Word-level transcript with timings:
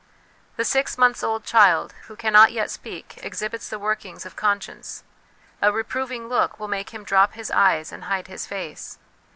The 0.55 0.65
six 0.65 0.97
months 0.97 1.21
old 1.21 1.43
child 1.43 1.93
who 2.07 2.15
cannot 2.15 2.51
yet 2.51 2.71
speak 2.71 3.19
exhibits 3.23 3.69
the 3.69 3.77
workings 3.77 4.25
of 4.25 4.35
conscience; 4.35 5.03
a 5.61 5.71
reprov 5.71 6.09
ing 6.09 6.27
look 6.27 6.59
will 6.59 6.67
make 6.67 6.89
him 6.89 7.03
drop 7.03 7.33
his 7.33 7.51
eyes 7.51 7.91
and 7.91 8.05
hide 8.05 8.25
his 8.25 8.47
face. 8.47 8.97